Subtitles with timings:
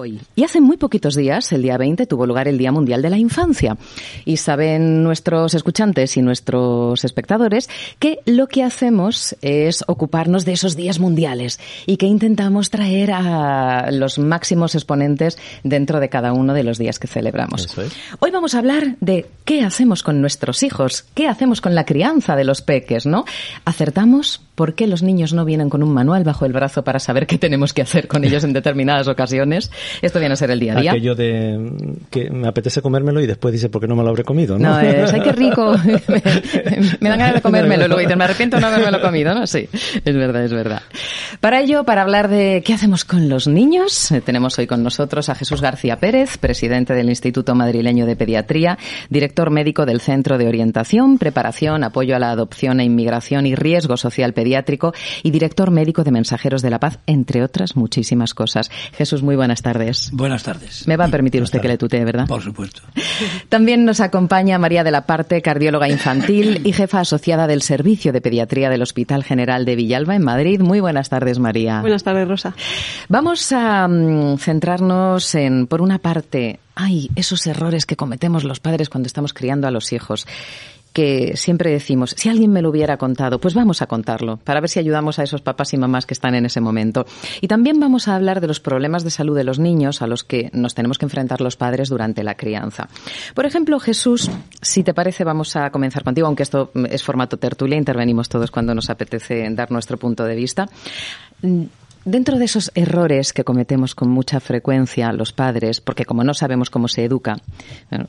[0.00, 0.20] Hoy.
[0.34, 3.18] Y hace muy poquitos días, el día 20, tuvo lugar el Día Mundial de la
[3.18, 3.76] Infancia.
[4.24, 7.68] Y saben nuestros escuchantes y nuestros espectadores
[7.98, 13.90] que lo que hacemos es ocuparnos de esos días mundiales y que intentamos traer a
[13.92, 17.68] los máximos exponentes dentro de cada uno de los días que celebramos.
[18.18, 22.36] Hoy vamos a hablar de qué hacemos con nuestros hijos, qué hacemos con la crianza
[22.36, 23.24] de los peques, ¿no?
[23.64, 24.40] ¿Acertamos?
[24.54, 27.38] ¿Por qué los niños no vienen con un manual bajo el brazo para saber qué
[27.38, 29.70] tenemos que hacer con ellos en determinadas ocasiones?
[30.02, 30.90] Esto viene a ser el día a día.
[30.92, 34.24] Aquello de que me apetece comérmelo y después dice, ¿por qué no me lo habré
[34.24, 34.58] comido?
[34.58, 35.74] No, no es, ay, qué rico.
[37.00, 37.88] me, dan ganas de comérmelo.
[37.88, 39.46] Luego dices, me arrepiento de no haberme comido, ¿no?
[39.46, 40.82] Sí, es verdad, es verdad.
[41.40, 45.28] Para ello, para hablar de qué hacemos con los niños, eh, tenemos hoy con nosotros
[45.28, 50.48] a Jesús García Pérez, presidente del Instituto Madrileño de Pediatría, director médico del Centro de
[50.48, 56.04] Orientación, Preparación, Apoyo a la Adopción e Inmigración y Riesgo Social Pediátrico y director médico
[56.04, 58.70] de Mensajeros de la Paz, entre otras muchísimas cosas.
[58.92, 59.79] Jesús, muy buenas tardes.
[60.12, 60.86] Buenas tardes.
[60.86, 62.26] Me va a permitir usted que le tutee, ¿verdad?
[62.26, 62.82] Por supuesto.
[63.48, 68.20] También nos acompaña María de la Parte, cardióloga infantil y jefa asociada del Servicio de
[68.20, 70.60] Pediatría del Hospital General de Villalba en Madrid.
[70.60, 71.80] Muy buenas tardes, María.
[71.80, 72.54] Buenas tardes, Rosa.
[73.08, 78.88] Vamos a mm, centrarnos en, por una parte, ay, esos errores que cometemos los padres
[78.88, 80.26] cuando estamos criando a los hijos
[80.92, 84.68] que siempre decimos, si alguien me lo hubiera contado, pues vamos a contarlo, para ver
[84.68, 87.06] si ayudamos a esos papás y mamás que están en ese momento.
[87.40, 90.24] Y también vamos a hablar de los problemas de salud de los niños a los
[90.24, 92.88] que nos tenemos que enfrentar los padres durante la crianza.
[93.34, 94.30] Por ejemplo, Jesús,
[94.60, 98.74] si te parece, vamos a comenzar contigo, aunque esto es formato tertulia, intervenimos todos cuando
[98.74, 100.68] nos apetece dar nuestro punto de vista.
[102.04, 106.70] Dentro de esos errores que cometemos con mucha frecuencia los padres, porque como no sabemos
[106.70, 107.36] cómo se educa,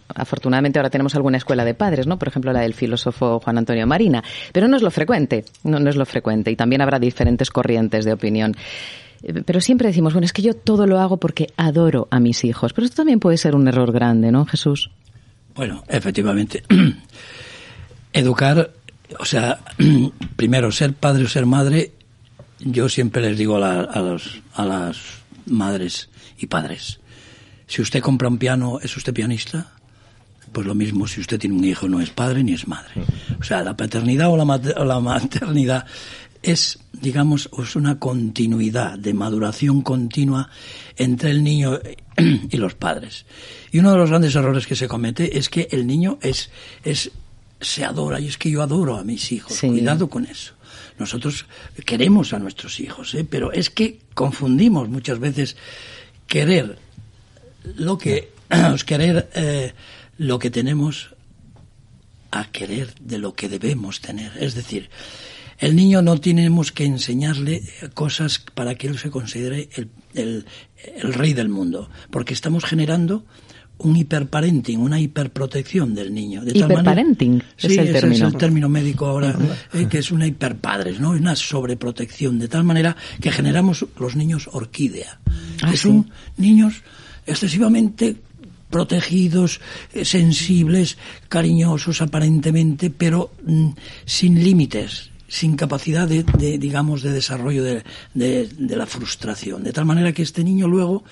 [0.08, 2.18] afortunadamente ahora tenemos alguna escuela de padres, ¿no?
[2.18, 5.90] Por ejemplo, la del filósofo Juan Antonio Marina, pero no es lo frecuente, no, no
[5.90, 8.56] es lo frecuente, y también habrá diferentes corrientes de opinión.
[9.24, 12.46] Eh, pero siempre decimos, bueno, es que yo todo lo hago porque adoro a mis
[12.46, 14.90] hijos, pero esto también puede ser un error grande, ¿no, Jesús?
[15.54, 16.64] Bueno, efectivamente.
[18.14, 18.72] Educar,
[19.20, 19.60] o sea,
[20.38, 21.92] primero ser padre o ser madre
[22.64, 24.98] yo siempre les digo a, los, a las
[25.46, 27.00] madres y padres,
[27.68, 29.72] si usted compra un piano, ¿es usted pianista?
[30.52, 32.92] Pues lo mismo, si usted tiene un hijo, no es padre ni es madre.
[33.40, 34.46] O sea, la paternidad o la,
[34.86, 35.86] la maternidad
[36.44, 40.50] es, digamos, es una continuidad de maduración continua
[40.98, 41.80] entre el niño
[42.50, 43.26] y los padres.
[43.72, 46.50] Y uno de los grandes errores que se comete es que el niño es,
[46.84, 47.12] es
[47.62, 49.60] se adora y es que yo adoro a mis hijos.
[49.60, 50.54] Cuidado con eso.
[50.98, 51.46] Nosotros
[51.86, 53.26] queremos a nuestros hijos, ¿eh?
[53.28, 55.56] pero es que confundimos muchas veces
[56.28, 56.78] querer
[57.76, 58.32] lo que
[58.86, 59.74] querer eh,
[60.18, 61.16] lo que tenemos
[62.32, 64.32] a querer de lo que debemos tener.
[64.40, 64.90] Es decir,
[65.58, 69.70] el niño no tenemos que enseñarle cosas para que él se considere
[70.14, 70.46] el
[71.14, 73.26] rey del mundo, porque estamos generando
[73.84, 76.44] un hiperparenting, una hiperprotección del niño.
[76.44, 78.28] De hiperparenting es el término.
[78.28, 79.36] es el término médico ahora,
[79.74, 81.12] eh, que es una hiperpadres, ¿no?
[81.12, 85.20] Una sobreprotección, de tal manera que generamos los niños orquídea.
[85.62, 86.84] Ah, son niños
[87.26, 88.18] excesivamente
[88.70, 89.60] protegidos,
[89.94, 90.98] eh, sensibles,
[91.30, 93.70] cariñosos aparentemente, pero mm,
[94.06, 96.24] sin límites, sin capacidad de,
[96.58, 99.64] digamos, de desarrollo de, de, la frustración.
[99.64, 101.06] De tal manera que este niño luego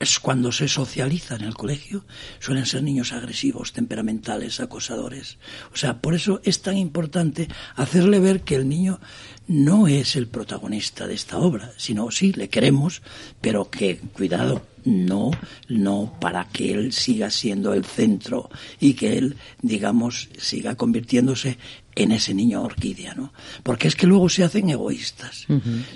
[0.00, 2.04] es cuando se socializa en el colegio,
[2.38, 5.38] suelen ser niños agresivos, temperamentales, acosadores.
[5.72, 9.00] O sea, por eso es tan importante hacerle ver que el niño
[9.48, 13.02] no es el protagonista de esta obra, sino sí, le queremos,
[13.40, 15.30] pero que, cuidado, no,
[15.68, 21.58] no para que él siga siendo el centro y que él, digamos, siga convirtiéndose
[21.94, 23.32] en ese niño orquídea, ¿no?
[23.62, 25.46] Porque es que luego se hacen egoístas,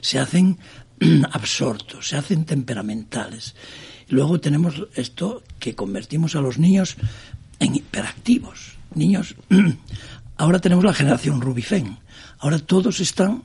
[0.01, 0.59] se hacen
[1.33, 3.55] absortos, se hacen temperamentales.
[4.09, 6.97] Luego tenemos esto que convertimos a los niños
[7.59, 8.77] en hiperactivos.
[8.95, 9.35] Niños,
[10.37, 11.99] ahora tenemos la generación Rubifén.
[12.39, 13.43] Ahora todos están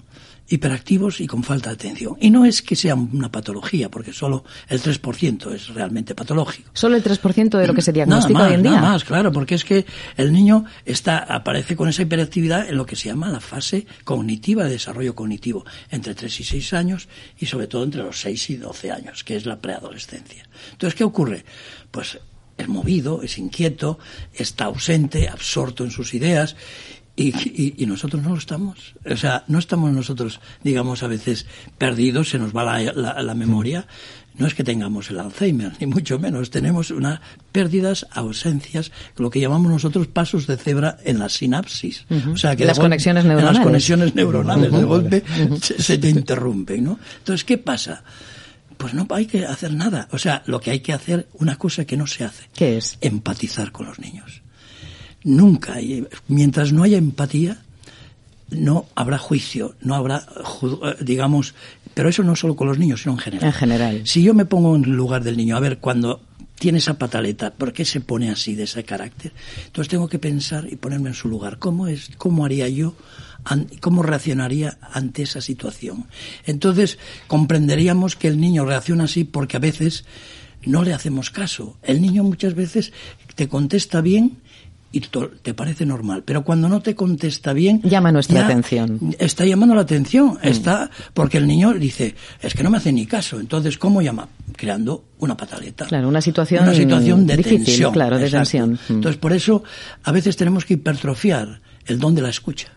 [0.49, 2.15] hiperactivos y con falta de atención.
[2.19, 6.69] Y no es que sea una patología, porque solo el 3% es realmente patológico.
[6.73, 8.71] Solo el 3% de lo que se diagnostica más, hoy en día.
[8.71, 9.85] Nada más, claro, porque es que
[10.15, 14.63] el niño está, aparece con esa hiperactividad en lo que se llama la fase cognitiva
[14.63, 17.07] de desarrollo cognitivo, entre 3 y 6 años
[17.37, 20.47] y sobre todo entre los 6 y 12 años, que es la preadolescencia.
[20.71, 21.43] Entonces, ¿qué ocurre?
[21.91, 22.19] Pues
[22.57, 23.99] es movido, es inquieto,
[24.33, 26.55] está ausente, absorto en sus ideas
[27.17, 28.93] y, y, y, nosotros no lo estamos.
[29.09, 31.47] O sea, no estamos nosotros, digamos, a veces
[31.77, 33.87] perdidos, se nos va la, la, la memoria.
[34.35, 36.51] No es que tengamos el Alzheimer, ni mucho menos.
[36.51, 37.19] Tenemos unas
[37.51, 42.05] pérdidas, ausencias, lo que llamamos nosotros pasos de cebra en la sinapsis.
[42.09, 42.33] Uh -huh.
[42.33, 43.49] O sea, que las conexiones neuronales.
[43.49, 44.77] En las conexiones neuronales, uh -huh.
[44.77, 45.59] de golpe uh -huh.
[45.59, 46.99] se, se te interrumpen, ¿no?
[47.17, 48.03] Entonces, ¿qué pasa?
[48.77, 50.07] Pues no hay que hacer nada.
[50.11, 52.43] O sea, lo que hay que hacer, una cosa que no se hace.
[52.53, 52.99] ¿Qué es?
[53.01, 54.43] Empatizar con los niños.
[55.27, 55.75] Nunca,
[56.29, 57.57] mientras no haya empatía,
[58.49, 60.25] no habrá juicio, no habrá,
[61.01, 61.53] digamos,
[61.93, 63.47] pero eso no solo con los niños, sino en general.
[63.47, 64.01] En general.
[64.05, 66.21] Si yo me pongo en el lugar del niño, a ver, cuando
[66.57, 69.33] tiene esa pataleta, ¿por qué se pone así de ese carácter?
[69.65, 71.59] Entonces tengo que pensar y ponerme en su lugar.
[71.59, 72.95] ¿Cómo es, cómo haría yo,
[73.81, 76.05] cómo reaccionaría ante esa situación?
[76.45, 80.05] Entonces comprenderíamos que el niño reacciona así porque a veces
[80.65, 81.75] no le hacemos caso.
[81.83, 82.93] El niño muchas veces
[83.35, 84.37] te contesta bien
[84.97, 85.01] y
[85.41, 86.23] te parece normal.
[86.25, 87.81] Pero cuando no te contesta bien...
[87.83, 89.15] Llama nuestra atención.
[89.19, 90.39] Está llamando la atención.
[90.41, 90.47] Mm.
[90.47, 93.39] Está porque el niño dice, es que no me hace ni caso.
[93.39, 94.27] Entonces, ¿cómo llama?
[94.55, 95.85] Creando una pataleta.
[95.85, 96.63] Claro, una situación...
[96.63, 97.93] Una situación de difícil, tensión.
[97.93, 98.71] Claro, de tensión.
[98.71, 98.93] Mm.
[98.93, 99.63] Entonces, por eso,
[100.03, 102.69] a veces tenemos que hipertrofiar el don de la escucha.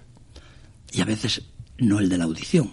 [0.92, 1.42] Y a veces
[1.78, 2.70] no el de la audición.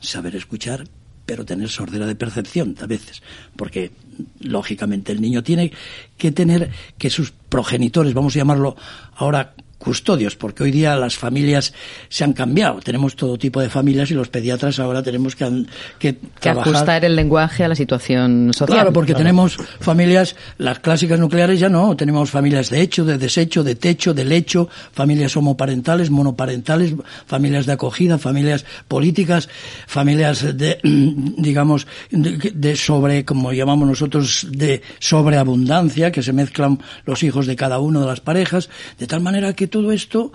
[0.00, 0.84] Saber escuchar,
[1.30, 3.22] pero tener sordera de percepción a veces,
[3.54, 3.92] porque
[4.40, 5.70] lógicamente el niño tiene
[6.18, 8.74] que tener que sus progenitores, vamos a llamarlo
[9.14, 11.72] ahora custodios, porque hoy día las familias
[12.10, 12.80] se han cambiado.
[12.80, 15.64] Tenemos todo tipo de familias y los pediatras ahora tenemos que,
[15.98, 18.76] que, que ajustar el lenguaje a la situación social.
[18.76, 19.24] Claro, porque claro.
[19.24, 24.12] tenemos familias, las clásicas nucleares ya no, tenemos familias de hecho, de desecho, de techo,
[24.12, 26.94] de lecho, familias homoparentales, monoparentales,
[27.26, 29.48] familias de acogida, familias políticas,
[29.86, 37.22] familias de, digamos, de, de sobre, como llamamos nosotros, de sobreabundancia, que se mezclan los
[37.22, 38.68] hijos de cada una de las parejas,
[38.98, 40.32] de tal manera que todo esto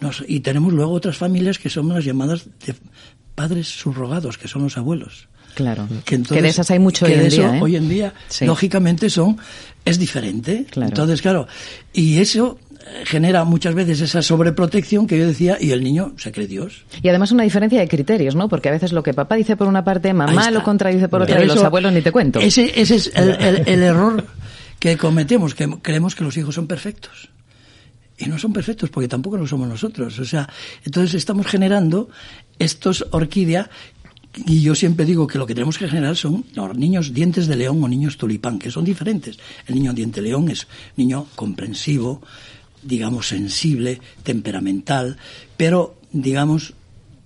[0.00, 2.74] nos, y tenemos luego otras familias que son las llamadas de
[3.34, 5.28] padres subrogados, que son los abuelos.
[5.54, 5.86] Claro.
[6.04, 7.56] Que, entonces, que de esas hay mucho hoy en eso, día.
[7.56, 7.60] ¿eh?
[7.62, 8.46] Hoy en día, sí.
[8.46, 9.38] lógicamente, son
[9.84, 10.66] es diferente.
[10.70, 10.88] Claro.
[10.88, 11.46] Entonces, claro,
[11.92, 12.58] y eso
[13.04, 16.84] genera muchas veces esa sobreprotección que yo decía y el niño se cree Dios.
[17.02, 18.48] Y además una diferencia de criterios, ¿no?
[18.48, 21.42] Porque a veces lo que papá dice por una parte, mamá lo contradice por otra
[21.42, 22.40] y los abuelos ni te cuento.
[22.40, 24.24] Ese, ese es el, el, el error
[24.78, 27.30] que cometemos, que creemos que los hijos son perfectos
[28.22, 30.18] y no son perfectos porque tampoco lo somos nosotros.
[30.18, 30.48] O sea,
[30.84, 32.08] entonces estamos generando
[32.58, 33.68] estos orquídea
[34.46, 36.44] y yo siempre digo que lo que tenemos que generar son
[36.76, 39.38] niños dientes de león o niños tulipán, que son diferentes.
[39.66, 42.22] El niño diente león es niño comprensivo,
[42.82, 45.16] digamos sensible, temperamental,
[45.56, 46.74] pero digamos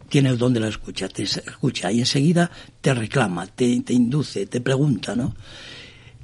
[0.08, 2.50] tiene el don de la escucha, te escucha y enseguida
[2.80, 5.34] te reclama, te induce, te pregunta, ¿no?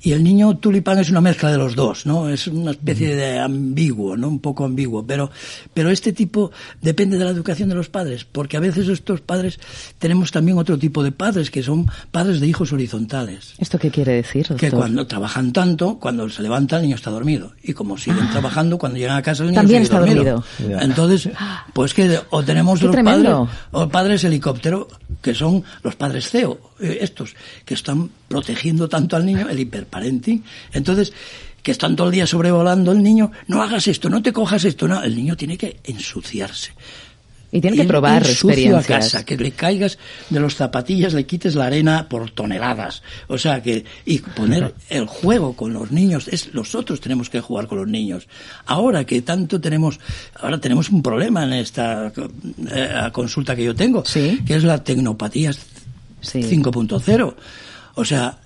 [0.05, 2.29] Y el niño tulipán es una mezcla de los dos, ¿no?
[2.29, 4.27] Es una especie de ambiguo, ¿no?
[4.27, 5.07] Un poco ambiguo.
[5.07, 5.31] Pero,
[5.73, 6.51] pero este tipo
[6.81, 9.61] depende de la educación de los padres, porque a veces estos padres
[10.01, 13.55] tenemos también otro tipo de padres, que son padres de hijos horizontales.
[13.59, 14.59] ¿Esto qué quiere decir, doctor?
[14.71, 17.53] Que cuando trabajan tanto, cuando se levanta el niño está dormido.
[17.63, 18.31] Y como siguen ah.
[18.33, 20.45] trabajando, cuando llegan a casa el niño también sigue está dormido.
[20.59, 20.81] dormido.
[20.81, 21.29] Entonces,
[21.73, 23.47] pues que o tenemos qué los tremendo.
[23.47, 24.89] padres, o padres helicóptero,
[25.21, 30.43] que son los padres CEO, estos, que están protegiendo tanto al niño, el hiperparenting.
[30.73, 31.13] Entonces,
[31.63, 34.89] que están todo el día sobrevolando el niño, no hagas esto, no te cojas esto,
[34.89, 36.73] no, el niño tiene que ensuciarse.
[37.55, 38.85] Y tiene que Ir- probar experiencias.
[38.85, 39.99] a casa, que le caigas
[40.31, 43.03] de los zapatillas, le quites la arena por toneladas.
[43.29, 47.67] O sea que, y poner el juego con los niños, es, nosotros tenemos que jugar
[47.67, 48.27] con los niños.
[48.65, 50.01] Ahora que tanto tenemos,
[50.41, 52.11] ahora tenemos un problema en esta
[52.71, 54.41] eh, consulta que yo tengo, Sí.
[54.47, 55.53] que es la tecnopatía
[56.23, 56.41] Sí.
[56.43, 57.35] 5.0.
[57.95, 58.39] O sea,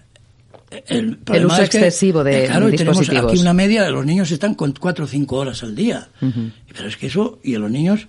[0.88, 3.32] el, problema uso es que, excesivo de eh, claro, y tenemos dispositivos.
[3.32, 6.08] aquí una media de los niños están con cuatro o cinco horas al día.
[6.20, 8.08] Pero es que eso, y a los niños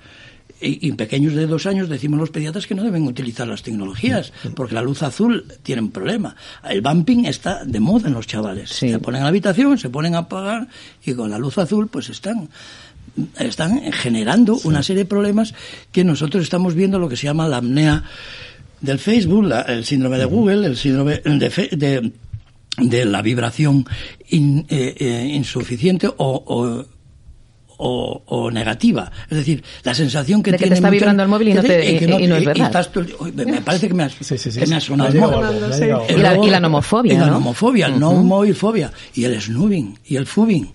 [0.60, 4.34] y, y pequeños de dos años decimos los pediatras que no deben utilizar las tecnologías,
[4.56, 6.36] porque la luz azul tiene un problema.
[6.68, 8.72] El bumping está de moda en los chavales.
[8.72, 8.90] Sí.
[8.90, 10.68] Se ponen a la habitación, se ponen a apagar
[11.06, 12.50] y con la luz azul pues están
[13.40, 15.54] están generando una serie de problemas
[15.92, 18.04] que nosotros estamos viendo lo que se llama la apnea
[18.82, 22.12] del Facebook, la- el síndrome de Google, el síndrome de, fe- de,
[22.78, 23.86] de la vibración
[24.30, 26.86] in- eh, eh, insuficiente o, o,
[27.80, 29.12] o, o negativa.
[29.30, 31.62] Es decir, la sensación que De que te tiene está vibrando el móvil y no
[31.62, 32.66] que te- que y- y no es verdad.
[32.68, 34.60] estás tú- uy, me parece que me has, Sí, sí, sí.
[34.60, 37.34] que me has sonado Me ha llegado Y la- y la nomofobia, y la ¿no?
[37.34, 40.72] nomofobia, el no móvil fobia, y el snoobing, y el fubing.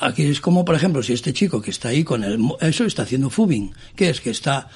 [0.00, 2.36] Aquí es como, por ejemplo, si este chico que está ahí con el...
[2.38, 3.72] mo- Eso está haciendo fubing.
[3.94, 4.20] ¿Qué es?
[4.20, 4.68] Que está...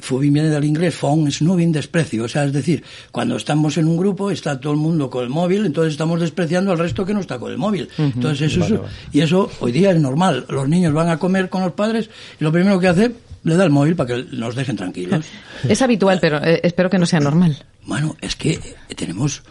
[0.00, 2.24] Fubing viene del inglés, phone, snoobing, desprecio.
[2.24, 5.30] O sea, es decir, cuando estamos en un grupo está todo el mundo con el
[5.30, 7.88] móvil, entonces estamos despreciando al resto que no está con el móvil.
[7.98, 8.80] Entonces eso, Vale,
[9.12, 10.46] y eso hoy día es normal.
[10.48, 13.12] Los niños van a comer con los padres y lo primero que hace,
[13.44, 15.24] le da el móvil para que nos dejen tranquilos.
[15.68, 17.64] Es habitual, pero eh, espero que no sea normal.
[17.86, 18.58] Bueno, es que
[18.96, 19.42] tenemos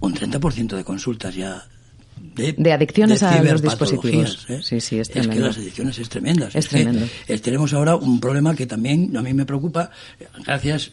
[0.00, 1.66] un 30% de consultas ya
[2.34, 4.46] de, De adicciones a los dispositivos.
[4.48, 4.60] ¿eh?
[4.62, 5.46] Sí, sí, es que tremendo.
[5.48, 6.48] las adicciones es tremenda.
[6.54, 7.06] Es tremendo.
[7.26, 9.90] que, eh, tenemos ahora un problema que también a mí me preocupa,
[10.44, 10.92] gracias,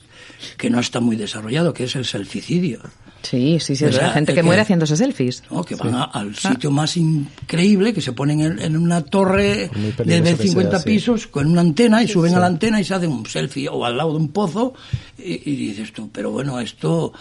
[0.57, 2.81] que no está muy desarrollado, que es el selficidio.
[3.24, 3.84] Sí, sí, sí.
[3.84, 4.13] O es sea, verdad.
[4.13, 5.43] gente que que- muere haciéndose selfies.
[5.50, 5.63] ¿no?
[5.63, 9.91] que van a- al sitio más increíble, que se ponen en, en una torre de,
[9.98, 10.86] peligroso de que 50 sea, sí.
[10.89, 13.84] pisos con una antena y suben a la antena y se hacen un selfie o
[13.86, 14.75] al lado de un pozo
[15.17, 17.12] y, y dices tú, pero bueno, esto,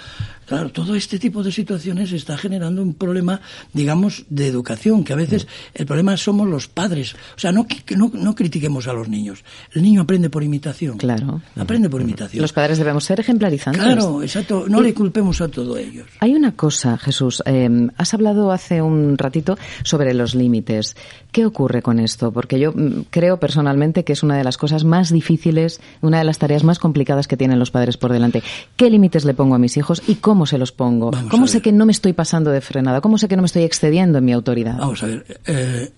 [0.47, 3.41] claro, todo este tipo de situaciones está generando un problema,
[3.73, 7.15] digamos, de educación, que a veces el problema somos los padres.
[7.37, 9.45] O sea, no, no, no critiquemos a los niños.
[9.73, 10.99] El niño aprende por imitación.
[10.99, 11.43] Claro.
[11.57, 12.43] Aprende por imitación.
[12.43, 13.83] Los padres debemos ser ejemplarizantes.
[13.83, 14.67] Claro, exacto.
[14.69, 16.07] No le culpemos a todos ellos.
[16.21, 17.43] Hay una cosa, Jesús.
[17.47, 20.97] eh, has hablado hace un ratito sobre los límites.
[21.33, 22.33] ¿Qué ocurre con esto?
[22.33, 26.25] Porque yo mm, creo personalmente que es una de las cosas más difíciles, una de
[26.25, 28.43] las tareas más complicadas que tienen los padres por delante.
[28.77, 31.13] ¿Qué límites le pongo a mis hijos y cómo se los pongo?
[31.13, 33.01] Vamos ¿Cómo sé que no me estoy pasando de frenada?
[33.01, 34.77] ¿Cómo sé que no me estoy excediendo en mi autoridad?
[34.77, 35.41] Vamos a ver.
[35.47, 35.91] eh,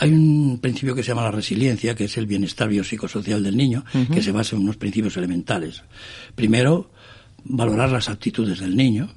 [0.00, 3.84] hay un principio que se llama la resiliencia, que es el bienestar biopsicosocial del niño,
[4.10, 5.82] que se basa en unos principios elementales.
[6.34, 6.90] Primero,
[7.44, 9.10] valorar las actitudes del niño,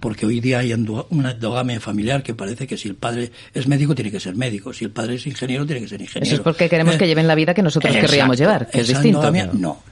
[0.00, 3.94] porque hoy día hay una endogamia familiar que parece que si el padre es médico
[3.94, 6.26] tiene que ser médico, si el padre es ingeniero tiene que ser ingeniero.
[6.26, 9.18] Eso es porque queremos que lleven la vida que nosotros querríamos llevar, que es distinto.
[9.18, 9.82] endogamia, no.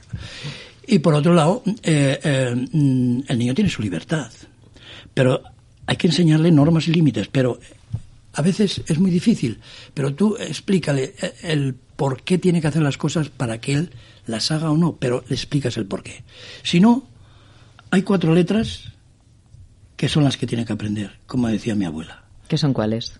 [0.91, 4.31] Y por otro lado, eh, eh, mm, el niño tiene su libertad,
[5.13, 5.43] pero
[5.85, 7.59] hay que enseñarle normas y límites, pero
[8.33, 9.59] a veces es muy difícil,
[9.93, 13.91] pero tú explícale eh, el por qué tiene que hacer las cosas para que él
[14.25, 16.23] las haga o no, pero le explicas el por qué.
[16.63, 17.03] Si no,
[17.91, 18.85] hay cuatro letras
[19.95, 22.23] que son las que tiene que aprender, como decía mi abuela.
[22.47, 23.13] ¿Qué son cuáles?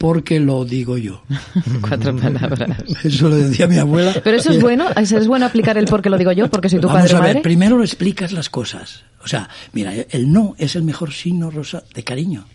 [0.00, 1.22] Porque lo digo yo.
[1.86, 2.70] Cuatro palabras.
[3.04, 4.14] Eso lo decía mi abuela.
[4.24, 6.70] Pero eso es bueno, eso es bueno aplicar el por qué lo digo yo, porque
[6.70, 7.42] soy tu Vamos padre o a ver, madre.
[7.42, 9.02] primero lo explicas las cosas.
[9.22, 12.46] O sea, mira, el no es el mejor signo rosa de cariño.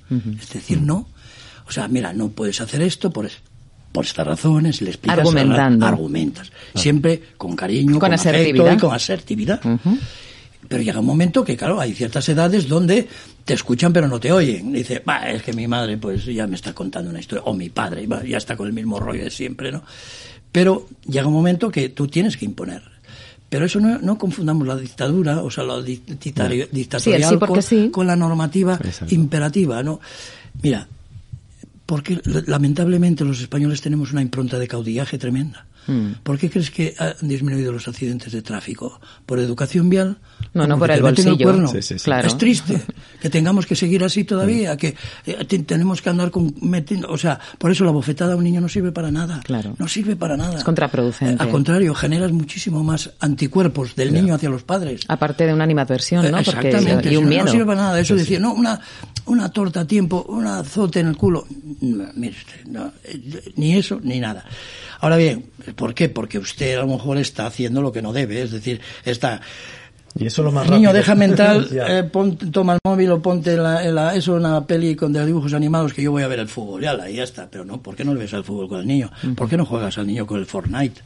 [0.42, 1.08] Es decir, no.
[1.68, 3.38] O sea, mira, no puedes hacer esto por, es-
[3.92, 5.20] por estas razones, le explicas.
[5.20, 5.86] Argumentando.
[5.86, 6.52] Argumentas.
[6.74, 9.62] Siempre con cariño, Con con, afecto y con asertividad.
[10.68, 13.08] Pero llega un momento que, claro, hay ciertas edades donde
[13.44, 14.72] te escuchan pero no te oyen.
[14.74, 17.70] Dice, va, es que mi madre pues ya me está contando una historia, o mi
[17.70, 19.84] padre, va, ya está con el mismo rollo de siempre, ¿no?
[20.52, 22.82] Pero llega un momento que tú tienes que imponer.
[23.50, 26.68] Pero eso no, no confundamos la dictadura, o sea, la di- dictatorial
[27.02, 27.90] Sí, sí con, sí.
[27.92, 29.14] con la normativa Exacto.
[29.14, 30.00] imperativa, ¿no?
[30.64, 30.88] Mira,
[31.86, 35.68] porque lamentablemente los españoles tenemos una impronta de caudillaje tremenda.
[35.88, 36.14] Hmm.
[36.24, 39.00] ¿Por qué crees que han disminuido los accidentes de tráfico?
[39.26, 40.18] ¿Por educación vial?
[40.54, 41.38] No, ¿O no, por el bolsillo.
[41.38, 41.68] cuerno?
[41.68, 42.06] Sí, sí, sí.
[42.06, 42.28] Claro.
[42.28, 42.82] Es triste
[43.22, 47.18] que tengamos que seguir así todavía, que eh, te- tenemos que andar con metiendo, o
[47.18, 49.42] sea, por eso la bofetada a un niño no sirve para nada.
[49.44, 49.76] Claro.
[49.78, 50.58] No sirve para nada.
[50.58, 51.34] Es contraproducente.
[51.36, 55.02] Eh, Al contrario, generas muchísimo más anticuerpos del niño hacia los padres.
[55.08, 56.40] Aparte de una animadversión, ¿no?
[56.40, 57.14] Eh, Porque, Exactamente.
[57.14, 57.46] y un miedo.
[57.46, 58.00] No sirve para nada.
[58.00, 58.80] Eso decir, no, una,
[59.26, 61.46] una torta a tiempo, un azote en el culo.
[61.82, 64.46] No, mire usted, no, eh, ni eso ni nada.
[65.06, 65.46] Ahora bien,
[65.76, 66.10] ¿por qué?
[66.10, 68.42] Porque usted a lo mejor está haciendo lo que no debe.
[68.42, 69.40] Es decir, está.
[70.18, 70.94] Y eso es lo más Niño, rápido.
[70.94, 72.00] deja mental, Ya.
[72.00, 75.54] eh, pon- toma el móvil o ponte la, la- eso una peli con de dibujos
[75.54, 76.82] animados que yo voy a ver el fútbol.
[76.82, 77.50] Ya, la, ya está.
[77.52, 79.12] Pero no, ¿por qué no le ves al fútbol con el niño?
[79.36, 81.02] ¿Por qué no juegas al niño con el Fortnite?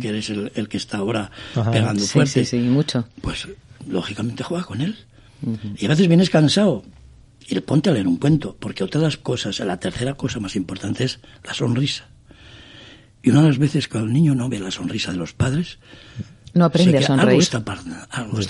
[0.00, 1.70] Que eres el, el que está ahora Ajá.
[1.70, 2.44] pegando Sí, fuerte.
[2.44, 3.04] sí, sí, mucho.
[3.22, 3.46] Pues
[3.88, 4.96] lógicamente juega con él.
[5.78, 6.82] Y a veces vienes cansado
[7.48, 10.38] y le ponte a leer un cuento, porque otra de las cosas, la tercera cosa
[10.40, 12.06] más importante es la sonrisa.
[13.22, 15.78] Y una de las veces que el niño no ve la sonrisa de los padres,
[16.54, 17.28] No aprende a que sonreír.
[17.30, 17.64] algo está, está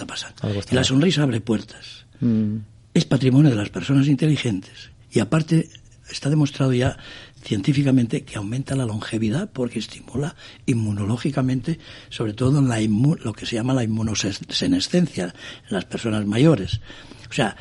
[0.07, 0.43] pasando.
[0.43, 2.07] algo está y la sonrisa abre puertas.
[2.21, 2.57] Mm.
[2.95, 4.91] Es patrimonio de las personas inteligentes.
[5.12, 5.69] Y aparte,
[6.11, 6.97] está demostrado ya
[7.43, 10.35] científicamente que aumenta la longevidad porque estimula
[10.67, 11.79] inmunológicamente,
[12.11, 15.33] sobre todo en la inmu- lo que se llama la inmunosenescencia en
[15.75, 16.81] las personas mayores.
[17.29, 17.57] O sea,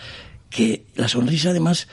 [0.50, 1.88] que la sonrisa además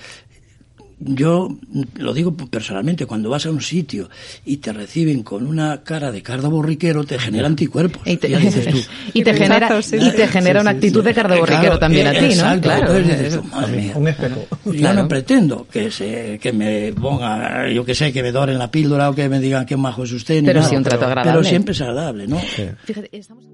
[0.99, 1.57] yo
[1.97, 4.09] lo digo personalmente, cuando vas a un sitio
[4.47, 8.01] y te reciben con una cara de cardo borriquero, te genera anticuerpos.
[8.07, 8.79] Y te, Ya dices tú,
[9.13, 9.97] y te genera, sí.
[10.01, 12.25] y te genera una actitud de cardo borriquero Claro, también a ti, ¿no?
[12.27, 12.81] exacto, Claro.
[12.97, 13.93] entonces dices tú, madre mía.
[13.95, 14.47] Un espejo.
[14.65, 15.03] Yo Claro.
[15.03, 19.11] no pretendo que se que me ponga, yo que sé, que me doren la píldora
[19.11, 20.43] o que me digan qué majo es usted.
[20.45, 21.33] Pero nada, sí un trato pero- agradable.
[21.41, 22.39] Pero siempre es agradable, ¿no?
[22.39, 23.45] Fíjate, estamos...